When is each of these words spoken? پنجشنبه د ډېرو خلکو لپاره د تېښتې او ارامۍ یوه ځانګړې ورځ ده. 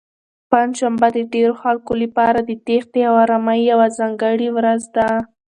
پنجشنبه 0.51 1.07
د 1.17 1.19
ډېرو 1.33 1.53
خلکو 1.63 1.93
لپاره 2.03 2.39
د 2.43 2.51
تېښتې 2.65 3.01
او 3.09 3.13
ارامۍ 3.23 3.59
یوه 3.71 3.87
ځانګړې 3.97 4.49
ورځ 4.57 4.81
ده. 4.95 5.09